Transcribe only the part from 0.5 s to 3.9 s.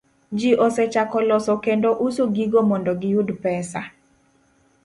osechako loso kendo uso gigo mondo giyud pesa.